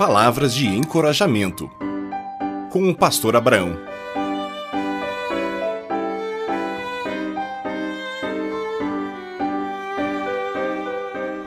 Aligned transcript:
Palavras 0.00 0.54
de 0.54 0.66
encorajamento. 0.66 1.70
Com 2.70 2.88
o 2.88 2.94
pastor 2.94 3.36
Abraão. 3.36 3.76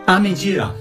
A 0.05 0.19
mentira. 0.19 0.75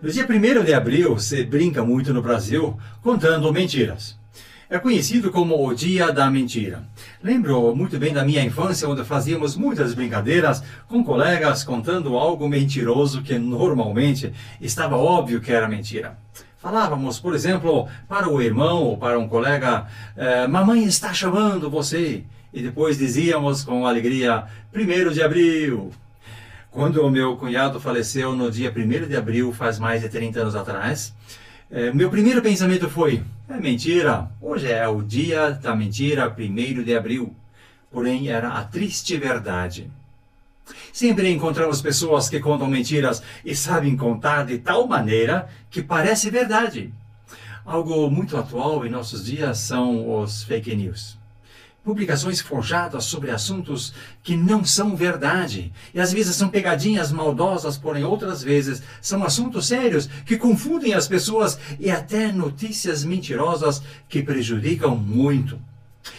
No 0.00 0.08
dia 0.12 0.24
1 0.24 0.64
de 0.64 0.72
abril 0.72 1.18
se 1.18 1.42
brinca 1.42 1.82
muito 1.82 2.14
no 2.14 2.22
Brasil 2.22 2.78
contando 3.02 3.52
mentiras. 3.52 4.16
É 4.70 4.78
conhecido 4.78 5.32
como 5.32 5.66
o 5.66 5.74
Dia 5.74 6.12
da 6.12 6.30
Mentira. 6.30 6.84
Lembro 7.20 7.74
muito 7.74 7.98
bem 7.98 8.12
da 8.12 8.24
minha 8.24 8.44
infância, 8.44 8.88
onde 8.88 9.02
fazíamos 9.02 9.56
muitas 9.56 9.92
brincadeiras 9.92 10.62
com 10.86 11.02
colegas 11.02 11.64
contando 11.64 12.16
algo 12.16 12.48
mentiroso 12.48 13.22
que 13.22 13.36
normalmente 13.40 14.32
estava 14.60 14.96
óbvio 14.96 15.40
que 15.40 15.52
era 15.52 15.66
mentira. 15.66 16.16
Falávamos, 16.58 17.20
por 17.20 17.34
exemplo, 17.34 17.86
para 18.08 18.28
o 18.28 18.40
irmão 18.40 18.82
ou 18.82 18.96
para 18.96 19.18
um 19.18 19.28
colega: 19.28 19.86
eh, 20.16 20.46
Mamãe 20.46 20.84
está 20.84 21.12
chamando 21.12 21.70
você. 21.70 22.24
E 22.52 22.62
depois 22.62 22.96
dizíamos 22.96 23.62
com 23.62 23.86
alegria: 23.86 24.46
1 24.74 25.12
de 25.12 25.22
abril. 25.22 25.92
Quando 26.70 27.02
o 27.02 27.10
meu 27.10 27.36
cunhado 27.36 27.78
faleceu 27.78 28.34
no 28.34 28.50
dia 28.50 28.72
1 28.74 29.08
de 29.08 29.16
abril, 29.16 29.52
faz 29.52 29.78
mais 29.78 30.02
de 30.02 30.08
30 30.08 30.40
anos 30.40 30.56
atrás, 30.56 31.14
é, 31.70 31.92
meu 31.92 32.08
primeiro 32.08 32.40
pensamento 32.40 32.88
foi: 32.88 33.22
é 33.48 33.56
mentira, 33.58 34.30
hoje 34.40 34.70
é 34.70 34.88
o 34.88 35.02
dia 35.02 35.50
da 35.50 35.74
mentira, 35.74 36.34
1 36.36 36.82
de 36.82 36.96
abril. 36.96 37.34
Porém, 37.90 38.28
era 38.28 38.48
a 38.48 38.64
triste 38.64 39.16
verdade. 39.16 39.90
Sempre 40.92 41.30
encontramos 41.30 41.80
pessoas 41.80 42.28
que 42.28 42.40
contam 42.40 42.68
mentiras 42.68 43.22
e 43.44 43.54
sabem 43.54 43.96
contar 43.96 44.44
de 44.44 44.58
tal 44.58 44.86
maneira 44.86 45.48
que 45.70 45.82
parece 45.82 46.30
verdade. 46.30 46.92
Algo 47.64 48.10
muito 48.10 48.36
atual 48.36 48.86
em 48.86 48.90
nossos 48.90 49.24
dias 49.24 49.58
são 49.58 50.20
os 50.20 50.42
fake 50.42 50.74
news 50.74 51.18
publicações 51.86 52.40
forjadas 52.40 53.04
sobre 53.04 53.30
assuntos 53.30 53.94
que 54.20 54.36
não 54.36 54.64
são 54.64 54.96
verdade. 54.96 55.72
E 55.94 56.00
às 56.00 56.12
vezes 56.12 56.34
são 56.34 56.48
pegadinhas 56.48 57.12
maldosas, 57.12 57.78
porém 57.78 58.02
outras 58.02 58.42
vezes 58.42 58.82
são 59.00 59.22
assuntos 59.22 59.68
sérios 59.68 60.08
que 60.26 60.36
confundem 60.36 60.94
as 60.94 61.06
pessoas 61.06 61.56
e 61.78 61.88
até 61.88 62.32
notícias 62.32 63.04
mentirosas 63.04 63.80
que 64.08 64.20
prejudicam 64.20 64.96
muito. 64.96 65.60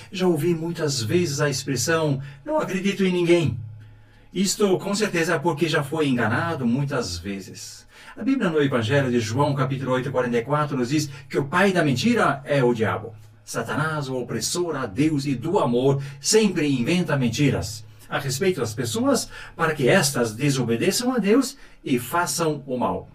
Já 0.09 0.25
ouvi 0.25 0.55
muitas 0.55 1.03
vezes 1.03 1.41
a 1.41 1.49
expressão 1.49 2.21
não 2.45 2.57
acredito 2.57 3.03
em 3.03 3.11
ninguém. 3.11 3.59
Isto 4.33 4.77
com 4.77 4.93
certeza 4.93 5.35
é 5.35 5.39
porque 5.39 5.69
já 5.69 5.83
foi 5.83 6.07
enganado 6.07 6.65
muitas 6.65 7.17
vezes. 7.17 7.87
A 8.15 8.23
Bíblia 8.23 8.49
no 8.49 8.61
Evangelho 8.61 9.09
de 9.09 9.19
João, 9.19 9.55
capítulo 9.55 9.91
8, 9.93 10.11
44, 10.11 10.77
nos 10.77 10.89
diz 10.89 11.09
que 11.29 11.37
o 11.37 11.45
pai 11.45 11.71
da 11.71 11.83
mentira 11.83 12.41
é 12.43 12.63
o 12.63 12.73
diabo. 12.73 13.15
Satanás, 13.45 14.09
o 14.09 14.17
opressor 14.17 14.75
a 14.75 14.85
Deus 14.85 15.25
e 15.25 15.33
do 15.33 15.59
amor, 15.59 16.01
sempre 16.19 16.67
inventa 16.67 17.15
mentiras 17.15 17.85
a 18.09 18.19
respeito 18.19 18.59
das 18.59 18.73
pessoas 18.73 19.29
para 19.55 19.73
que 19.73 19.87
estas 19.87 20.33
desobedeçam 20.33 21.13
a 21.13 21.17
Deus 21.17 21.57
e 21.83 21.99
façam 21.99 22.63
o 22.65 22.77
mal. 22.77 23.09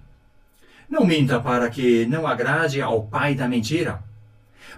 Não 0.89 1.07
minta 1.07 1.41
para 1.41 1.71
que 1.71 2.07
não 2.07 2.27
agrade 2.27 2.81
ao 2.81 3.03
pai 3.03 3.35
da 3.35 3.49
mentira. 3.49 4.03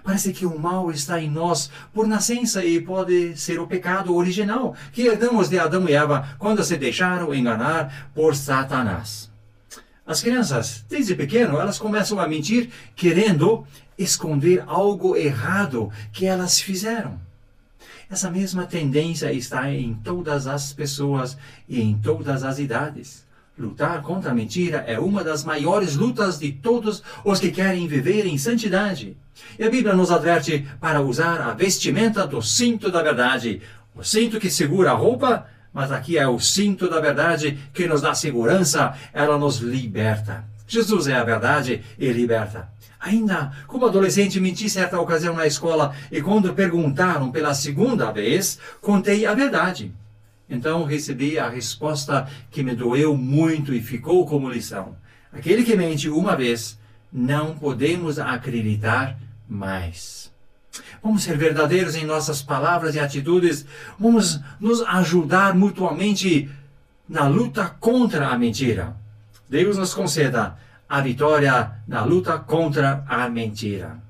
Parece 0.03 0.33
que 0.33 0.45
o 0.45 0.59
mal 0.59 0.91
está 0.91 1.21
em 1.21 1.29
nós 1.29 1.69
por 1.93 2.07
nascença 2.07 2.63
e 2.63 2.81
pode 2.81 3.37
ser 3.37 3.59
o 3.59 3.67
pecado 3.67 4.15
original 4.15 4.75
que 4.91 5.03
herdamos 5.03 5.49
de 5.49 5.59
Adão 5.59 5.87
e 5.87 5.93
Eva 5.93 6.35
quando 6.37 6.63
se 6.63 6.77
deixaram 6.77 7.33
enganar 7.33 8.09
por 8.13 8.35
Satanás. 8.35 9.29
As 10.05 10.21
crianças, 10.21 10.85
desde 10.87 11.15
pequeno, 11.15 11.59
elas 11.59 11.79
começam 11.79 12.19
a 12.19 12.27
mentir 12.27 12.69
querendo 12.95 13.65
esconder 13.97 14.63
algo 14.67 15.15
errado 15.15 15.91
que 16.13 16.25
elas 16.25 16.59
fizeram. 16.59 17.19
Essa 18.09 18.29
mesma 18.29 18.67
tendência 18.67 19.31
está 19.33 19.71
em 19.71 19.95
todas 19.95 20.45
as 20.45 20.71
pessoas 20.71 21.35
e 21.67 21.81
em 21.81 21.97
todas 21.97 22.43
as 22.43 22.59
idades. 22.59 23.24
Lutar 23.57 24.01
contra 24.01 24.31
a 24.31 24.33
mentira 24.33 24.83
é 24.87 24.99
uma 24.99 25.23
das 25.23 25.43
maiores 25.43 25.95
lutas 25.95 26.37
de 26.37 26.51
todos 26.51 27.01
os 27.23 27.39
que 27.39 27.51
querem 27.51 27.87
viver 27.87 28.25
em 28.25 28.37
santidade. 28.37 29.15
E 29.57 29.63
a 29.63 29.69
Bíblia 29.69 29.95
nos 29.95 30.11
adverte 30.11 30.67
para 30.79 31.01
usar 31.01 31.41
a 31.41 31.53
vestimenta 31.53 32.27
do 32.27 32.41
cinto 32.41 32.91
da 32.91 33.01
verdade, 33.01 33.61
o 33.95 34.03
cinto 34.03 34.39
que 34.39 34.49
segura 34.49 34.91
a 34.91 34.95
roupa 34.95 35.45
mas 35.75 35.91
aqui 35.91 36.17
é 36.17 36.25
o 36.25 36.39
cinto 36.39 36.89
da 36.89 37.01
verdade 37.01 37.59
que 37.73 37.85
nos 37.85 38.01
dá 38.01 38.15
segurança, 38.15 38.93
ela 39.11 39.37
nos 39.37 39.57
liberta. 39.57 40.45
Jesus 40.65 41.05
é 41.05 41.15
a 41.15 41.23
verdade 41.25 41.83
e 41.99 42.13
liberta. 42.13 42.69
Ainda, 42.97 43.51
como 43.67 43.85
adolescente, 43.85 44.39
menti 44.39 44.69
certa 44.69 44.97
ocasião 44.97 45.35
na 45.35 45.45
escola 45.45 45.93
e 46.09 46.21
quando 46.21 46.53
perguntaram 46.53 47.29
pela 47.29 47.53
segunda 47.53 48.09
vez, 48.09 48.57
contei 48.79 49.25
a 49.25 49.33
verdade. 49.33 49.93
Então 50.49 50.83
recebi 50.83 51.39
a 51.39 51.49
resposta 51.49 52.27
que 52.51 52.63
me 52.63 52.75
doeu 52.75 53.17
muito 53.17 53.73
e 53.73 53.81
ficou 53.81 54.25
como 54.25 54.49
lição. 54.49 54.95
Aquele 55.33 55.63
que 55.63 55.75
mente 55.75 56.09
uma 56.09 56.35
vez, 56.35 56.79
não 57.11 57.57
podemos 57.57 58.19
acreditar 58.19 59.17
mais. 59.47 60.31
Vamos 61.01 61.23
ser 61.23 61.37
verdadeiros 61.37 61.95
em 61.95 62.05
nossas 62.05 62.41
palavras 62.41 62.95
e 62.95 62.99
atitudes. 62.99 63.65
Vamos 63.99 64.39
nos 64.59 64.81
ajudar 64.81 65.55
mutuamente 65.55 66.49
na 67.07 67.27
luta 67.27 67.67
contra 67.79 68.29
a 68.29 68.37
mentira. 68.37 68.95
Deus 69.49 69.77
nos 69.77 69.93
conceda 69.93 70.57
a 70.87 71.01
vitória 71.01 71.71
na 71.87 72.03
luta 72.03 72.37
contra 72.37 73.03
a 73.07 73.29
mentira. 73.29 74.04